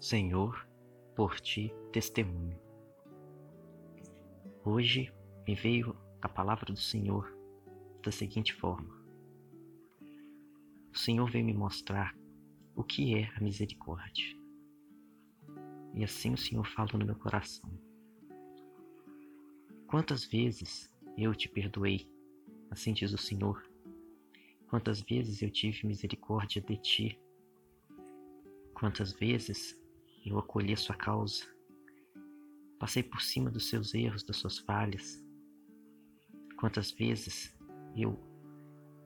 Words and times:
Senhor, 0.00 0.66
por 1.14 1.38
ti 1.40 1.70
testemunho. 1.92 2.58
Hoje 4.64 5.12
me 5.46 5.54
veio 5.54 5.94
a 6.22 6.28
palavra 6.28 6.72
do 6.72 6.80
Senhor 6.80 7.30
da 8.02 8.10
seguinte 8.10 8.54
forma: 8.54 8.98
O 10.90 10.96
Senhor 10.96 11.30
veio 11.30 11.44
me 11.44 11.52
mostrar 11.52 12.16
o 12.74 12.82
que 12.82 13.14
é 13.14 13.30
a 13.36 13.40
misericórdia. 13.40 14.24
E 15.92 16.02
assim 16.02 16.32
o 16.32 16.38
Senhor 16.38 16.66
falou 16.66 16.98
no 16.98 17.04
meu 17.04 17.16
coração. 17.16 17.70
Quantas 19.86 20.24
vezes 20.24 20.90
eu 21.14 21.34
te 21.34 21.46
perdoei, 21.46 22.10
assim 22.70 22.94
diz 22.94 23.12
o 23.12 23.18
Senhor. 23.18 23.62
Quantas 24.66 25.02
vezes 25.02 25.42
eu 25.42 25.50
tive 25.50 25.86
misericórdia 25.86 26.62
de 26.62 26.78
ti. 26.78 27.20
Quantas 28.72 29.12
vezes 29.12 29.78
eu 30.24 30.38
acolhi 30.38 30.72
a 30.72 30.76
sua 30.76 30.94
causa. 30.94 31.44
Passei 32.78 33.02
por 33.02 33.20
cima 33.20 33.50
dos 33.50 33.68
seus 33.68 33.94
erros, 33.94 34.22
das 34.22 34.36
suas 34.36 34.58
falhas. 34.58 35.22
Quantas 36.58 36.90
vezes 36.90 37.54
eu 37.96 38.18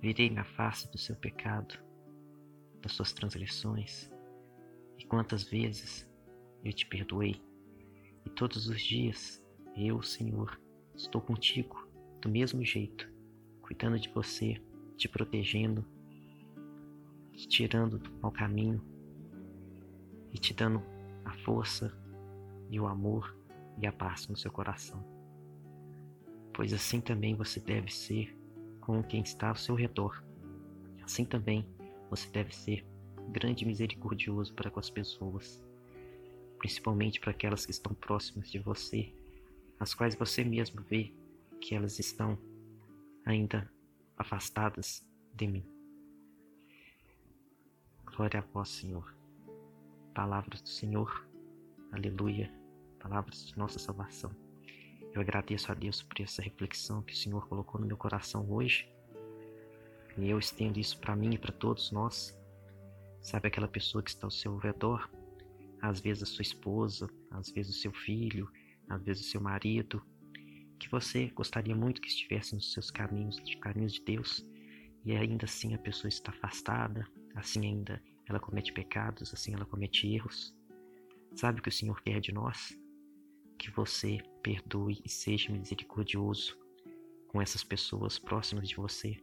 virei 0.00 0.30
na 0.30 0.44
face 0.44 0.90
do 0.90 0.98
seu 0.98 1.16
pecado, 1.16 1.78
das 2.80 2.92
suas 2.92 3.12
transgressões, 3.12 4.10
e 4.98 5.04
quantas 5.04 5.44
vezes 5.44 6.08
eu 6.64 6.72
te 6.72 6.86
perdoei. 6.86 7.40
E 8.24 8.30
todos 8.30 8.68
os 8.68 8.80
dias 8.80 9.42
eu, 9.76 10.02
Senhor, 10.02 10.60
estou 10.94 11.20
contigo 11.20 11.88
do 12.20 12.28
mesmo 12.28 12.64
jeito, 12.64 13.08
cuidando 13.62 13.98
de 13.98 14.08
você, 14.08 14.60
te 14.96 15.08
protegendo, 15.08 15.84
te 17.32 17.46
tirando 17.48 17.98
do 17.98 18.12
mau 18.20 18.32
caminho 18.32 18.82
e 20.32 20.38
te 20.38 20.52
dando 20.52 20.82
a 21.28 21.32
força 21.44 21.92
e 22.70 22.80
o 22.80 22.86
amor 22.86 23.36
e 23.78 23.86
a 23.86 23.92
paz 23.92 24.26
no 24.28 24.36
seu 24.36 24.50
coração. 24.50 25.04
Pois 26.54 26.72
assim 26.72 27.00
também 27.00 27.34
você 27.34 27.60
deve 27.60 27.92
ser 27.92 28.36
com 28.80 29.02
quem 29.02 29.20
está 29.20 29.50
ao 29.50 29.56
seu 29.56 29.74
redor. 29.74 30.24
Assim 31.02 31.24
também 31.24 31.66
você 32.10 32.28
deve 32.30 32.54
ser 32.54 32.84
grande 33.30 33.66
misericordioso 33.66 34.54
para 34.54 34.70
com 34.70 34.80
as 34.80 34.88
pessoas, 34.88 35.62
principalmente 36.58 37.20
para 37.20 37.30
aquelas 37.30 37.66
que 37.66 37.72
estão 37.72 37.94
próximas 37.94 38.50
de 38.50 38.58
você, 38.58 39.12
as 39.78 39.94
quais 39.94 40.14
você 40.14 40.42
mesmo 40.42 40.82
vê 40.82 41.12
que 41.60 41.74
elas 41.74 41.98
estão 41.98 42.38
ainda 43.24 43.70
afastadas 44.16 45.06
de 45.34 45.46
mim. 45.46 45.64
Glória 48.06 48.40
a 48.40 48.42
vós, 48.42 48.70
Senhor 48.70 49.17
palavras 50.18 50.60
do 50.60 50.68
Senhor. 50.68 51.24
Aleluia. 51.92 52.52
Palavras 52.98 53.46
de 53.46 53.56
nossa 53.56 53.78
salvação. 53.78 54.32
Eu 55.14 55.20
agradeço 55.20 55.70
a 55.70 55.76
Deus 55.76 56.02
por 56.02 56.20
essa 56.20 56.42
reflexão 56.42 57.02
que 57.02 57.12
o 57.12 57.16
Senhor 57.16 57.46
colocou 57.46 57.80
no 57.80 57.86
meu 57.86 57.96
coração 57.96 58.44
hoje. 58.50 58.92
E 60.16 60.28
eu 60.28 60.36
estendo 60.36 60.80
isso 60.80 60.98
para 60.98 61.14
mim 61.14 61.34
e 61.34 61.38
para 61.38 61.52
todos 61.52 61.92
nós. 61.92 62.36
Sabe 63.22 63.46
aquela 63.46 63.68
pessoa 63.68 64.02
que 64.02 64.10
está 64.10 64.26
ao 64.26 64.30
seu 64.32 64.56
redor? 64.56 65.08
Às 65.80 66.00
vezes 66.00 66.24
a 66.24 66.26
sua 66.26 66.42
esposa, 66.42 67.08
às 67.30 67.52
vezes 67.52 67.76
o 67.76 67.78
seu 67.78 67.92
filho, 67.92 68.50
às 68.88 69.00
vezes 69.04 69.24
o 69.24 69.30
seu 69.30 69.40
marido, 69.40 70.04
que 70.80 70.90
você 70.90 71.28
gostaria 71.28 71.76
muito 71.76 72.00
que 72.00 72.08
estivesse 72.08 72.56
nos 72.56 72.72
seus 72.72 72.90
caminhos, 72.90 73.36
de 73.44 73.56
caminhos 73.58 73.92
de 73.92 74.02
Deus, 74.02 74.44
e 75.04 75.12
ainda 75.14 75.44
assim 75.44 75.74
a 75.74 75.78
pessoa 75.78 76.08
está 76.08 76.32
afastada, 76.32 77.06
assim 77.36 77.64
ainda 77.64 78.02
ela 78.28 78.38
comete 78.38 78.72
pecados, 78.72 79.32
assim 79.32 79.54
ela 79.54 79.64
comete 79.64 80.06
erros. 80.06 80.54
Sabe 81.34 81.60
o 81.60 81.62
que 81.62 81.68
o 81.68 81.72
Senhor 81.72 82.00
quer 82.02 82.20
de 82.20 82.32
nós? 82.32 82.78
Que 83.58 83.70
você 83.70 84.18
perdoe 84.42 85.00
e 85.04 85.08
seja 85.08 85.52
misericordioso 85.52 86.58
com 87.28 87.40
essas 87.40 87.62
pessoas 87.64 88.18
próximas 88.18 88.68
de 88.68 88.76
você, 88.76 89.16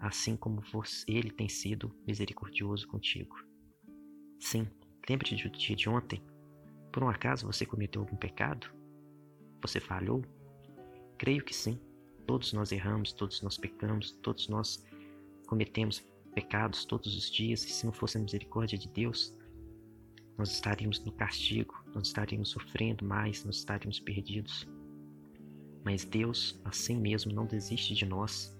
assim 0.00 0.36
como 0.36 0.60
você, 0.72 1.04
Ele 1.08 1.30
tem 1.30 1.48
sido 1.48 1.94
misericordioso 2.06 2.86
contigo. 2.88 3.36
Sim, 4.38 4.68
lembre-te 5.08 5.48
do 5.48 5.56
dia 5.56 5.76
de 5.76 5.88
ontem. 5.88 6.22
Por 6.92 7.02
um 7.02 7.08
acaso 7.08 7.46
você 7.46 7.64
cometeu 7.66 8.02
algum 8.02 8.16
pecado? 8.16 8.70
Você 9.62 9.80
falhou? 9.80 10.22
Creio 11.18 11.44
que 11.44 11.54
sim. 11.54 11.80
Todos 12.26 12.52
nós 12.52 12.72
erramos, 12.72 13.12
todos 13.12 13.40
nós 13.42 13.56
pecamos, 13.56 14.12
todos 14.22 14.48
nós 14.48 14.84
cometemos 15.46 16.04
pecados 16.36 16.84
todos 16.84 17.16
os 17.16 17.30
dias, 17.30 17.64
e 17.64 17.70
se 17.70 17.86
não 17.86 17.92
fosse 17.94 18.18
a 18.18 18.20
misericórdia 18.20 18.76
de 18.76 18.86
Deus, 18.90 19.34
nós 20.36 20.52
estaríamos 20.52 21.02
no 21.02 21.10
castigo, 21.10 21.82
nós 21.94 22.08
estaríamos 22.08 22.50
sofrendo 22.50 23.06
mais, 23.06 23.42
nós 23.42 23.56
estaríamos 23.56 23.98
perdidos. 23.98 24.68
Mas 25.82 26.04
Deus, 26.04 26.60
assim 26.62 26.94
mesmo, 26.94 27.32
não 27.32 27.46
desiste 27.46 27.94
de 27.94 28.04
nós, 28.04 28.54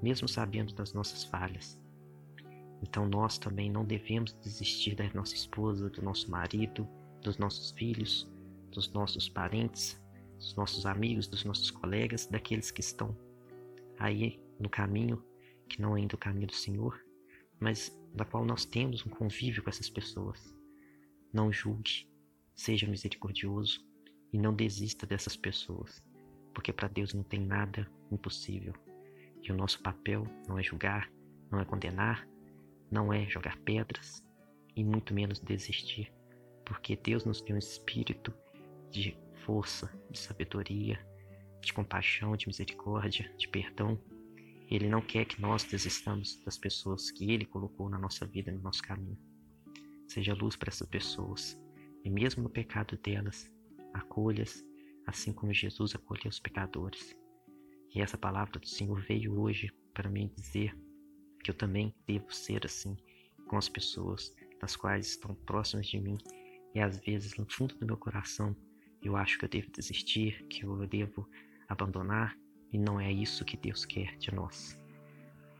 mesmo 0.00 0.28
sabendo 0.28 0.72
das 0.72 0.92
nossas 0.92 1.24
falhas. 1.24 1.76
Então 2.80 3.08
nós 3.08 3.38
também 3.38 3.68
não 3.68 3.84
devemos 3.84 4.32
desistir 4.34 4.94
da 4.94 5.12
nossa 5.12 5.34
esposa, 5.34 5.90
do 5.90 6.02
nosso 6.02 6.30
marido, 6.30 6.86
dos 7.22 7.38
nossos 7.38 7.72
filhos, 7.72 8.30
dos 8.70 8.92
nossos 8.92 9.28
parentes, 9.28 10.00
dos 10.36 10.54
nossos 10.54 10.86
amigos, 10.86 11.26
dos 11.26 11.42
nossos 11.42 11.72
colegas, 11.72 12.28
daqueles 12.28 12.70
que 12.70 12.82
estão 12.82 13.16
aí 13.98 14.40
no 14.60 14.70
caminho 14.70 15.20
que 15.68 15.82
não 15.82 15.96
é 15.96 16.00
ainda 16.00 16.14
o 16.14 16.18
caminho 16.18 16.46
do 16.46 16.54
Senhor, 16.54 17.05
mas 17.60 17.96
da 18.14 18.24
qual 18.24 18.44
nós 18.44 18.64
temos 18.64 19.04
um 19.04 19.10
convívio 19.10 19.62
com 19.62 19.70
essas 19.70 19.90
pessoas. 19.90 20.54
Não 21.32 21.52
julgue, 21.52 22.08
seja 22.54 22.86
misericordioso 22.86 23.84
e 24.32 24.38
não 24.38 24.54
desista 24.54 25.06
dessas 25.06 25.36
pessoas, 25.36 26.02
porque 26.54 26.72
para 26.72 26.88
Deus 26.88 27.12
não 27.12 27.22
tem 27.22 27.40
nada 27.40 27.90
impossível. 28.10 28.74
E 29.42 29.52
o 29.52 29.56
nosso 29.56 29.82
papel 29.82 30.26
não 30.48 30.58
é 30.58 30.62
julgar, 30.62 31.10
não 31.50 31.60
é 31.60 31.64
condenar, 31.64 32.26
não 32.90 33.12
é 33.12 33.28
jogar 33.28 33.56
pedras 33.58 34.22
e 34.74 34.84
muito 34.84 35.14
menos 35.14 35.40
desistir, 35.40 36.12
porque 36.64 36.96
Deus 36.96 37.24
nos 37.24 37.40
deu 37.40 37.56
um 37.56 37.58
espírito 37.58 38.32
de 38.90 39.16
força, 39.44 39.90
de 40.10 40.18
sabedoria, 40.18 40.98
de 41.60 41.72
compaixão, 41.72 42.36
de 42.36 42.46
misericórdia, 42.46 43.32
de 43.36 43.48
perdão 43.48 43.98
ele 44.68 44.88
não 44.88 45.00
quer 45.00 45.24
que 45.24 45.40
nós 45.40 45.62
desistamos 45.62 46.42
das 46.44 46.58
pessoas 46.58 47.10
que 47.10 47.30
Ele 47.30 47.44
colocou 47.44 47.88
na 47.88 47.98
nossa 47.98 48.26
vida, 48.26 48.50
no 48.50 48.60
nosso 48.60 48.82
caminho. 48.82 49.18
Seja 50.08 50.34
luz 50.34 50.56
para 50.56 50.70
essas 50.70 50.88
pessoas, 50.88 51.60
e 52.04 52.10
mesmo 52.10 52.42
no 52.42 52.50
pecado 52.50 52.96
delas, 52.96 53.50
acolhas, 53.94 54.64
assim 55.06 55.32
como 55.32 55.52
Jesus 55.52 55.94
acolheu 55.94 56.28
os 56.28 56.40
pecadores. 56.40 57.16
E 57.94 58.00
essa 58.00 58.18
palavra 58.18 58.58
do 58.58 58.66
Senhor 58.66 59.00
veio 59.00 59.40
hoje 59.40 59.72
para 59.94 60.10
me 60.10 60.28
dizer 60.28 60.76
que 61.42 61.50
eu 61.50 61.54
também 61.54 61.94
devo 62.06 62.32
ser 62.32 62.66
assim 62.66 62.96
com 63.46 63.56
as 63.56 63.68
pessoas 63.68 64.34
das 64.60 64.74
quais 64.74 65.06
estão 65.06 65.34
próximas 65.34 65.86
de 65.86 66.00
mim 66.00 66.18
e 66.74 66.80
às 66.80 66.98
vezes 66.98 67.36
no 67.36 67.46
fundo 67.50 67.74
do 67.76 67.86
meu 67.86 67.96
coração 67.96 68.54
eu 69.02 69.16
acho 69.16 69.38
que 69.38 69.44
eu 69.44 69.48
devo 69.48 69.70
desistir, 69.70 70.44
que 70.48 70.64
eu 70.64 70.86
devo 70.86 71.28
abandonar, 71.68 72.36
e 72.76 72.78
não 72.78 73.00
é 73.00 73.10
isso 73.10 73.42
que 73.42 73.56
Deus 73.56 73.86
quer 73.86 74.18
de 74.18 74.34
nós. 74.34 74.78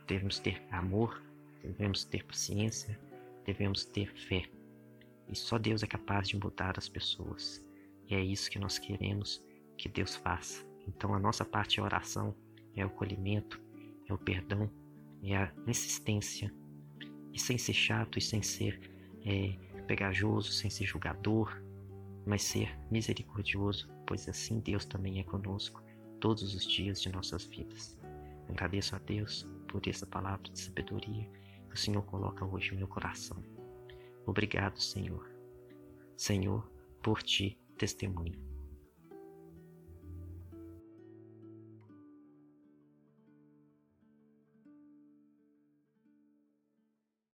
Devemos 0.07 0.39
ter 0.39 0.63
amor, 0.71 1.23
devemos 1.63 2.05
ter 2.05 2.23
paciência, 2.23 3.01
devemos 3.43 3.87
ter 3.87 4.15
fé. 4.29 4.45
E 5.27 5.35
só 5.35 5.57
Deus 5.57 5.83
é 5.83 5.87
capaz 5.87 6.29
de 6.29 6.37
mudar 6.37 6.77
as 6.77 6.91
pessoas. 6.91 7.65
E 8.07 8.15
é 8.15 8.21
isso 8.23 8.51
que 8.51 8.59
nós 8.59 8.79
queremos 8.79 9.43
que 9.79 9.89
Deus 9.89 10.15
faça. 10.15 10.63
Então 10.87 11.15
a 11.15 11.19
nossa 11.19 11.43
parte 11.43 11.81
é 11.81 11.83
oração, 11.83 12.37
é 12.77 12.85
o 12.85 12.89
acolhimento, 12.89 13.59
é 14.07 14.13
o 14.13 14.19
perdão, 14.19 14.71
é 15.23 15.39
a 15.39 15.51
insistência. 15.67 16.53
E 17.33 17.41
sem 17.41 17.57
ser 17.57 17.73
chato 17.73 18.19
e 18.19 18.21
sem 18.21 18.43
ser 18.43 18.79
é, 19.25 19.57
pegajoso, 19.87 20.53
sem 20.53 20.69
ser 20.69 20.85
julgador, 20.85 21.63
mas 22.27 22.43
ser 22.43 22.79
misericordioso, 22.91 23.89
pois 24.07 24.29
assim 24.29 24.61
Deus 24.61 24.85
também 24.85 25.19
é 25.19 25.23
conosco 25.23 25.86
todos 26.21 26.55
os 26.55 26.65
dias 26.67 27.01
de 27.01 27.11
nossas 27.11 27.45
vidas. 27.45 27.99
Agradeço 28.49 28.95
a 28.95 28.99
Deus 28.99 29.47
por 29.69 29.87
essa 29.87 30.07
palavra 30.07 30.51
de 30.51 30.59
sabedoria 30.59 31.29
que 31.69 31.75
o 31.75 31.79
Senhor 31.79 32.03
coloca 32.03 32.45
hoje 32.45 32.73
no 32.73 32.79
meu 32.79 32.89
coração. 32.89 33.43
Obrigado, 34.25 34.81
Senhor. 34.81 35.29
Senhor, 36.17 36.71
por 37.03 37.23
ti 37.23 37.59
testemunho. 37.77 38.56